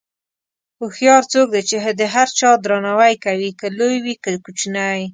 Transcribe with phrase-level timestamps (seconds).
[0.79, 5.01] هوښیار څوک دی چې د هر چا درناوی کوي، که لوی وي که کوچنی.